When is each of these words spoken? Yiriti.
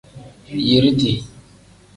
Yiriti. 0.67 1.11